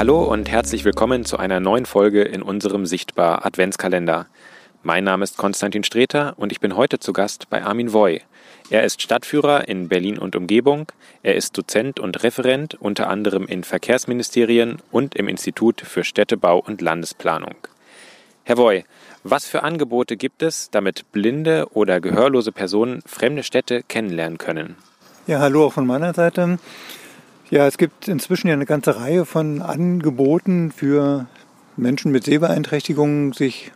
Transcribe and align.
Hallo 0.00 0.22
und 0.22 0.50
herzlich 0.50 0.86
willkommen 0.86 1.26
zu 1.26 1.36
einer 1.36 1.60
neuen 1.60 1.84
Folge 1.84 2.22
in 2.22 2.40
unserem 2.40 2.86
Sichtbar 2.86 3.44
Adventskalender. 3.44 4.28
Mein 4.82 5.04
Name 5.04 5.24
ist 5.24 5.36
Konstantin 5.36 5.84
Streter 5.84 6.32
und 6.38 6.52
ich 6.52 6.58
bin 6.58 6.74
heute 6.74 6.98
zu 6.98 7.12
Gast 7.12 7.50
bei 7.50 7.62
Armin 7.62 7.92
Voy. 7.92 8.22
Er 8.70 8.84
ist 8.84 9.02
Stadtführer 9.02 9.68
in 9.68 9.88
Berlin 9.88 10.18
und 10.18 10.36
Umgebung, 10.36 10.86
er 11.22 11.34
ist 11.34 11.58
Dozent 11.58 12.00
und 12.00 12.22
Referent 12.22 12.76
unter 12.80 13.10
anderem 13.10 13.44
in 13.46 13.62
Verkehrsministerien 13.62 14.78
und 14.90 15.16
im 15.16 15.28
Institut 15.28 15.82
für 15.82 16.02
Städtebau 16.02 16.60
und 16.60 16.80
Landesplanung. 16.80 17.56
Herr 18.44 18.56
Voy, 18.56 18.84
was 19.22 19.44
für 19.44 19.64
Angebote 19.64 20.16
gibt 20.16 20.42
es, 20.42 20.70
damit 20.70 21.12
blinde 21.12 21.66
oder 21.74 22.00
gehörlose 22.00 22.52
Personen 22.52 23.02
fremde 23.04 23.42
Städte 23.42 23.82
kennenlernen 23.82 24.38
können? 24.38 24.76
Ja, 25.26 25.40
hallo 25.40 25.66
auch 25.66 25.74
von 25.74 25.86
meiner 25.86 26.14
Seite. 26.14 26.58
Ja, 27.50 27.66
es 27.66 27.78
gibt 27.78 28.06
inzwischen 28.06 28.46
ja 28.46 28.54
eine 28.54 28.64
ganze 28.64 29.00
Reihe 29.00 29.24
von 29.24 29.60
Angeboten 29.60 30.70
für 30.70 31.26
Menschen 31.76 32.12
mit 32.12 32.22
Sehbeeinträchtigungen, 32.22 33.32
sich 33.32 33.72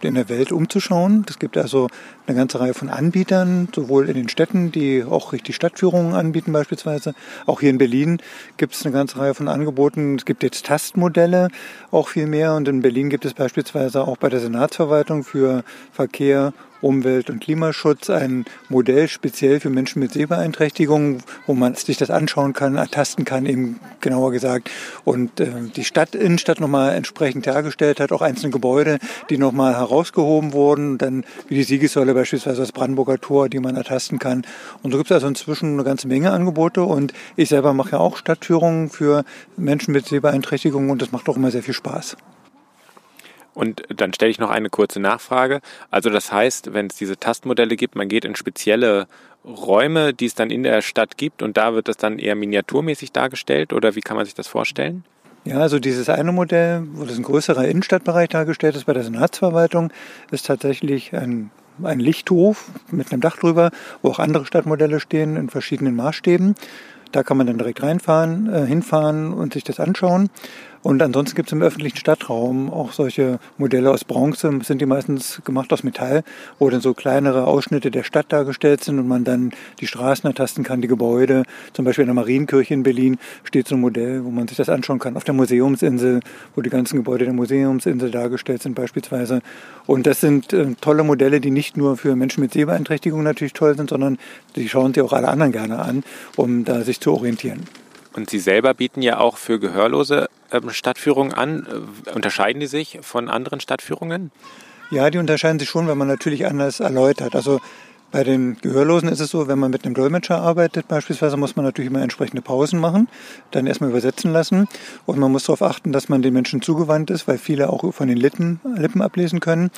in 0.00 0.14
der 0.14 0.28
Welt 0.28 0.52
umzuschauen. 0.52 1.26
Es 1.28 1.40
gibt 1.40 1.56
also 1.56 1.88
eine 2.28 2.36
ganze 2.36 2.60
Reihe 2.60 2.72
von 2.72 2.88
Anbietern, 2.88 3.66
sowohl 3.74 4.08
in 4.08 4.14
den 4.14 4.28
Städten, 4.28 4.70
die 4.70 5.02
auch 5.02 5.32
richtig 5.32 5.56
Stadtführungen 5.56 6.14
anbieten 6.14 6.52
beispielsweise. 6.52 7.14
Auch 7.46 7.58
hier 7.58 7.70
in 7.70 7.78
Berlin 7.78 8.18
gibt 8.58 8.74
es 8.74 8.86
eine 8.86 8.92
ganze 8.92 9.18
Reihe 9.18 9.34
von 9.34 9.48
Angeboten. 9.48 10.14
Es 10.14 10.24
gibt 10.24 10.44
jetzt 10.44 10.66
Tastmodelle, 10.66 11.48
auch 11.90 12.06
viel 12.06 12.28
mehr. 12.28 12.54
Und 12.54 12.68
in 12.68 12.80
Berlin 12.80 13.10
gibt 13.10 13.24
es 13.24 13.34
beispielsweise 13.34 14.02
auch 14.02 14.18
bei 14.18 14.28
der 14.28 14.38
Senatsverwaltung 14.38 15.24
für 15.24 15.64
Verkehr 15.90 16.52
Umwelt- 16.80 17.30
und 17.30 17.40
Klimaschutz 17.40 18.10
ein 18.10 18.44
Modell 18.68 19.08
speziell 19.08 19.60
für 19.60 19.70
Menschen 19.70 20.00
mit 20.00 20.12
Sehbeeinträchtigungen, 20.12 21.22
wo 21.46 21.54
man 21.54 21.74
sich 21.74 21.96
das 21.96 22.10
anschauen 22.10 22.52
kann, 22.52 22.76
ertasten 22.76 23.24
kann, 23.24 23.46
eben 23.46 23.80
genauer 24.00 24.32
gesagt. 24.32 24.70
Und 25.04 25.40
äh, 25.40 25.48
die 25.74 25.84
Stadt, 25.84 26.14
Innenstadt 26.14 26.60
nochmal 26.60 26.94
entsprechend 26.94 27.46
dargestellt 27.46 28.00
hat, 28.00 28.12
auch 28.12 28.22
einzelne 28.22 28.52
Gebäude, 28.52 28.98
die 29.30 29.38
nochmal 29.38 29.76
herausgehoben 29.76 30.52
wurden, 30.52 30.98
dann 30.98 31.24
wie 31.48 31.56
die 31.56 31.62
Siegessäule 31.64 32.14
beispielsweise 32.14 32.60
das 32.60 32.72
Brandenburger 32.72 33.18
Tor, 33.18 33.48
die 33.48 33.60
man 33.60 33.76
ertasten 33.76 34.18
kann. 34.18 34.46
Und 34.82 34.92
so 34.92 34.98
gibt 34.98 35.10
es 35.10 35.14
also 35.14 35.28
inzwischen 35.28 35.74
eine 35.74 35.84
ganze 35.84 36.08
Menge 36.08 36.32
Angebote 36.32 36.82
und 36.82 37.12
ich 37.36 37.48
selber 37.48 37.72
mache 37.72 37.92
ja 37.92 37.98
auch 37.98 38.16
Stadtführungen 38.16 38.90
für 38.90 39.24
Menschen 39.56 39.92
mit 39.92 40.06
Sehbeeinträchtigungen 40.06 40.90
und 40.90 41.02
das 41.02 41.12
macht 41.12 41.28
auch 41.28 41.36
immer 41.36 41.50
sehr 41.50 41.62
viel 41.62 41.74
Spaß. 41.74 42.16
Und 43.56 43.84
dann 43.88 44.12
stelle 44.12 44.30
ich 44.30 44.38
noch 44.38 44.50
eine 44.50 44.68
kurze 44.68 45.00
Nachfrage. 45.00 45.60
Also 45.90 46.10
das 46.10 46.30
heißt, 46.30 46.74
wenn 46.74 46.88
es 46.88 46.96
diese 46.96 47.16
Tastmodelle 47.16 47.76
gibt, 47.76 47.96
man 47.96 48.06
geht 48.06 48.26
in 48.26 48.36
spezielle 48.36 49.06
Räume, 49.46 50.12
die 50.12 50.26
es 50.26 50.34
dann 50.34 50.50
in 50.50 50.62
der 50.62 50.82
Stadt 50.82 51.16
gibt 51.16 51.42
und 51.42 51.56
da 51.56 51.72
wird 51.72 51.88
das 51.88 51.96
dann 51.96 52.18
eher 52.18 52.34
miniaturmäßig 52.34 53.12
dargestellt 53.12 53.72
oder 53.72 53.94
wie 53.96 54.02
kann 54.02 54.18
man 54.18 54.26
sich 54.26 54.34
das 54.34 54.46
vorstellen? 54.46 55.04
Ja, 55.44 55.60
also 55.60 55.78
dieses 55.78 56.10
eine 56.10 56.32
Modell, 56.32 56.82
wo 56.92 57.04
das 57.04 57.16
ein 57.16 57.22
größerer 57.22 57.66
Innenstadtbereich 57.66 58.28
dargestellt 58.28 58.76
ist 58.76 58.84
bei 58.84 58.92
der 58.92 59.04
Senatsverwaltung, 59.04 59.90
ist 60.30 60.46
tatsächlich 60.46 61.14
ein, 61.14 61.50
ein 61.82 62.00
Lichthof 62.00 62.68
mit 62.90 63.10
einem 63.10 63.22
Dach 63.22 63.38
drüber, 63.38 63.70
wo 64.02 64.10
auch 64.10 64.18
andere 64.18 64.44
Stadtmodelle 64.44 65.00
stehen 65.00 65.36
in 65.36 65.48
verschiedenen 65.48 65.96
Maßstäben. 65.96 66.56
Da 67.12 67.22
kann 67.22 67.36
man 67.36 67.46
dann 67.46 67.56
direkt 67.56 67.82
reinfahren, 67.82 68.52
äh, 68.52 68.66
hinfahren 68.66 69.32
und 69.32 69.54
sich 69.54 69.64
das 69.64 69.80
anschauen. 69.80 70.28
Und 70.86 71.02
ansonsten 71.02 71.34
gibt 71.34 71.48
es 71.48 71.52
im 71.52 71.62
öffentlichen 71.62 71.96
Stadtraum 71.96 72.72
auch 72.72 72.92
solche 72.92 73.40
Modelle 73.58 73.90
aus 73.90 74.04
Bronze, 74.04 74.56
sind 74.62 74.80
die 74.80 74.86
meistens 74.86 75.42
gemacht 75.44 75.72
aus 75.72 75.82
Metall, 75.82 76.22
wo 76.60 76.70
dann 76.70 76.80
so 76.80 76.94
kleinere 76.94 77.48
Ausschnitte 77.48 77.90
der 77.90 78.04
Stadt 78.04 78.26
dargestellt 78.28 78.84
sind 78.84 79.00
und 79.00 79.08
man 79.08 79.24
dann 79.24 79.50
die 79.80 79.88
Straßen 79.88 80.28
ertasten 80.28 80.62
kann, 80.62 80.82
die 80.82 80.86
Gebäude. 80.86 81.42
Zum 81.72 81.84
Beispiel 81.84 82.04
in 82.04 82.06
der 82.06 82.14
Marienkirche 82.14 82.72
in 82.72 82.84
Berlin 82.84 83.18
steht 83.42 83.66
so 83.66 83.74
ein 83.74 83.80
Modell, 83.80 84.24
wo 84.24 84.30
man 84.30 84.46
sich 84.46 84.58
das 84.58 84.68
anschauen 84.68 85.00
kann. 85.00 85.16
Auf 85.16 85.24
der 85.24 85.34
Museumsinsel, 85.34 86.20
wo 86.54 86.62
die 86.62 86.70
ganzen 86.70 86.94
Gebäude 86.98 87.24
der 87.24 87.34
Museumsinsel 87.34 88.12
dargestellt 88.12 88.62
sind 88.62 88.76
beispielsweise. 88.76 89.40
Und 89.86 90.06
das 90.06 90.20
sind 90.20 90.52
äh, 90.52 90.66
tolle 90.80 91.02
Modelle, 91.02 91.40
die 91.40 91.50
nicht 91.50 91.76
nur 91.76 91.96
für 91.96 92.14
Menschen 92.14 92.42
mit 92.42 92.52
Sehbeeinträchtigung 92.52 93.24
natürlich 93.24 93.54
toll 93.54 93.76
sind, 93.76 93.90
sondern 93.90 94.18
die 94.54 94.68
schauen 94.68 94.94
sich 94.94 95.02
auch 95.02 95.12
alle 95.12 95.26
anderen 95.26 95.50
gerne 95.50 95.80
an, 95.80 96.04
um 96.36 96.64
da 96.64 96.82
sich 96.82 97.00
zu 97.00 97.12
orientieren. 97.12 97.64
Und 98.14 98.30
Sie 98.30 98.38
selber 98.38 98.72
bieten 98.72 99.02
ja 99.02 99.18
auch 99.18 99.36
für 99.36 99.58
Gehörlose 99.58 100.28
Stadtführungen 100.70 101.32
an. 101.32 101.66
Äh, 102.06 102.10
unterscheiden 102.10 102.60
die 102.60 102.66
sich 102.66 102.98
von 103.02 103.28
anderen 103.28 103.60
Stadtführungen? 103.60 104.30
Ja, 104.90 105.10
die 105.10 105.18
unterscheiden 105.18 105.58
sich 105.58 105.68
schon, 105.68 105.88
wenn 105.88 105.98
man 105.98 106.08
natürlich 106.08 106.46
anders 106.46 106.80
erläutert. 106.80 107.34
Also 107.34 107.60
bei 108.12 108.24
den 108.24 108.56
Gehörlosen 108.60 109.08
ist 109.08 109.20
es 109.20 109.30
so, 109.30 109.48
wenn 109.48 109.58
man 109.58 109.70
mit 109.70 109.84
einem 109.84 109.94
Dolmetscher 109.94 110.40
arbeitet, 110.40 110.88
beispielsweise 110.88 111.36
muss 111.36 111.56
man 111.56 111.64
natürlich 111.64 111.90
immer 111.90 112.02
entsprechende 112.02 112.42
Pausen 112.42 112.80
machen, 112.80 113.08
dann 113.50 113.66
erstmal 113.66 113.90
übersetzen 113.90 114.32
lassen 114.32 114.68
und 115.06 115.18
man 115.18 115.32
muss 115.32 115.44
darauf 115.44 115.62
achten, 115.62 115.92
dass 115.92 116.08
man 116.08 116.22
den 116.22 116.32
Menschen 116.32 116.62
zugewandt 116.62 117.10
ist, 117.10 117.26
weil 117.26 117.38
viele 117.38 117.70
auch 117.70 117.92
von 117.92 118.08
den 118.08 118.16
Lippen, 118.16 118.60
Lippen 118.76 119.02
ablesen 119.02 119.40
können, 119.40 119.70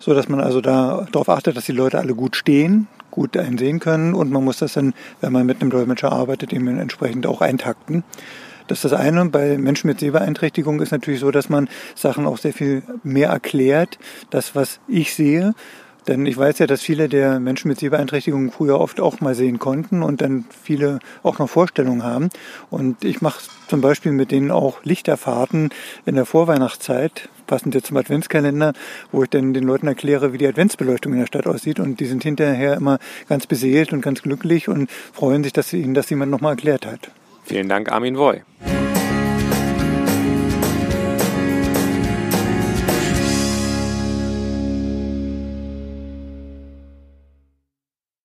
so 0.00 0.14
dass 0.14 0.28
man 0.28 0.40
also 0.40 0.60
da 0.60 1.06
darauf 1.12 1.28
achtet, 1.28 1.56
dass 1.56 1.66
die 1.66 1.72
Leute 1.72 1.98
alle 1.98 2.14
gut 2.14 2.36
stehen, 2.36 2.88
gut 3.10 3.36
einsehen 3.36 3.80
können 3.80 4.14
und 4.14 4.30
man 4.30 4.42
muss 4.42 4.58
das 4.58 4.72
dann, 4.72 4.94
wenn 5.20 5.32
man 5.32 5.46
mit 5.46 5.60
einem 5.60 5.70
Dolmetscher 5.70 6.10
arbeitet, 6.10 6.52
eben 6.52 6.66
entsprechend 6.78 7.26
auch 7.26 7.40
eintakten. 7.40 8.02
Das 8.66 8.78
ist 8.78 8.92
das 8.92 8.98
eine. 8.98 9.26
Bei 9.26 9.58
Menschen 9.58 9.88
mit 9.88 10.00
Sehbeeinträchtigung 10.00 10.80
ist 10.80 10.90
natürlich 10.90 11.20
so, 11.20 11.30
dass 11.30 11.50
man 11.50 11.68
Sachen 11.94 12.26
auch 12.26 12.38
sehr 12.38 12.54
viel 12.54 12.82
mehr 13.02 13.28
erklärt. 13.28 13.98
Das, 14.30 14.54
was 14.54 14.80
ich 14.88 15.14
sehe, 15.14 15.54
denn 16.06 16.26
ich 16.26 16.36
weiß 16.36 16.58
ja, 16.58 16.66
dass 16.66 16.82
viele 16.82 17.08
der 17.08 17.40
Menschen 17.40 17.68
mit 17.68 17.78
Sehbeeinträchtigungen 17.78 18.50
früher 18.50 18.80
oft 18.80 19.00
auch 19.00 19.20
mal 19.20 19.34
sehen 19.34 19.58
konnten 19.58 20.02
und 20.02 20.20
dann 20.20 20.44
viele 20.62 20.98
auch 21.22 21.38
noch 21.38 21.48
Vorstellungen 21.48 22.02
haben. 22.02 22.28
Und 22.70 23.04
ich 23.04 23.22
mache 23.22 23.40
zum 23.68 23.80
Beispiel 23.80 24.12
mit 24.12 24.30
denen 24.30 24.50
auch 24.50 24.84
Lichterfahrten 24.84 25.70
in 26.04 26.14
der 26.14 26.26
Vorweihnachtszeit, 26.26 27.28
passend 27.46 27.74
jetzt 27.74 27.86
zum 27.86 27.96
Adventskalender, 27.96 28.72
wo 29.12 29.22
ich 29.22 29.30
dann 29.30 29.54
den 29.54 29.64
Leuten 29.64 29.86
erkläre, 29.86 30.32
wie 30.32 30.38
die 30.38 30.46
Adventsbeleuchtung 30.46 31.12
in 31.12 31.20
der 31.20 31.26
Stadt 31.26 31.46
aussieht. 31.46 31.80
Und 31.80 32.00
die 32.00 32.06
sind 32.06 32.22
hinterher 32.22 32.74
immer 32.74 32.98
ganz 33.28 33.46
beseelt 33.46 33.92
und 33.92 34.02
ganz 34.02 34.22
glücklich 34.22 34.68
und 34.68 34.90
freuen 35.12 35.42
sich, 35.42 35.52
dass 35.52 35.72
ihnen 35.72 35.94
das 35.94 36.10
jemand 36.10 36.30
nochmal 36.30 36.52
erklärt 36.52 36.86
hat. 36.86 37.10
Vielen 37.44 37.68
Dank, 37.68 37.90
Armin 37.90 38.16
Woy. 38.16 38.42